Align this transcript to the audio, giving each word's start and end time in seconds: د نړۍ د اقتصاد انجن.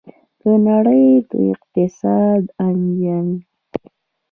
د 0.41 0.43
نړۍ 0.67 1.05
د 1.29 1.31
اقتصاد 1.51 2.43
انجن. 2.67 3.27